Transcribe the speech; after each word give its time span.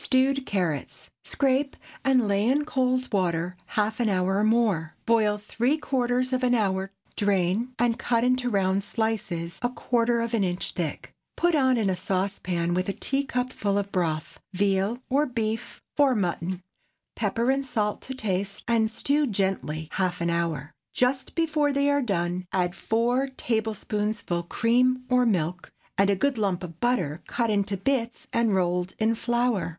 STEWED 0.00 0.46
CARROTS. 0.46 1.10
Scrape, 1.24 1.76
and 2.04 2.26
lay 2.28 2.46
in 2.48 2.64
cold 2.64 3.12
water 3.12 3.56
half 3.66 3.98
an 4.00 4.08
hour 4.08 4.36
or 4.36 4.44
more. 4.44 4.94
Boil 5.04 5.30
whole 5.32 5.38
three 5.38 5.76
quarters 5.76 6.32
of 6.32 6.42
an 6.44 6.54
hour, 6.54 6.92
drain, 7.16 7.74
and 7.80 7.98
cut 7.98 8.22
into 8.24 8.48
round 8.48 8.82
slices 8.84 9.58
a 9.60 9.68
quarter 9.68 10.20
of 10.22 10.32
an 10.34 10.44
inch 10.44 10.70
thick. 10.72 11.12
Put 11.36 11.54
on 11.56 11.76
in 11.76 11.90
a 11.90 11.96
saucepan 11.96 12.72
with 12.74 12.88
a 12.88 12.92
teacupful 12.94 13.76
of 13.76 13.90
broth—veal, 13.92 15.02
or 15.10 15.26
beef, 15.26 15.82
or 15.98 16.14
mutton; 16.14 16.62
pepper 17.16 17.50
and 17.50 17.66
salt 17.66 18.00
to 18.02 18.14
taste, 18.14 18.62
and 18.68 18.88
stew 18.90 19.26
gently 19.26 19.88
half 19.94 20.20
an 20.22 20.30
hour. 20.30 20.72
Just 20.94 21.34
before 21.34 21.70
they 21.72 21.90
are 21.90 22.02
done, 22.02 22.46
add 22.52 22.74
four 22.74 23.28
tablespoonfuls 23.36 24.46
cream 24.48 25.04
or 25.10 25.26
milk, 25.26 25.70
and 25.98 26.08
a 26.08 26.16
good 26.16 26.38
lump 26.38 26.62
of 26.62 26.78
butter 26.80 27.20
cut 27.26 27.50
into 27.50 27.76
bits, 27.76 28.26
and 28.32 28.54
rolled 28.54 28.94
in 28.98 29.14
flour. 29.14 29.76